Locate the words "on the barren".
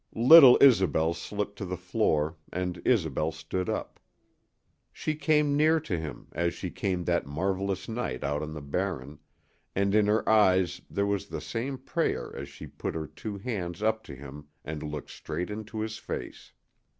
8.41-9.19